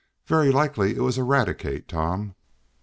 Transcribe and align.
"Very 0.25 0.51
likely 0.51 0.95
it 0.95 1.01
was 1.01 1.19
Eradicate, 1.19 1.87
Tom." 1.87 2.33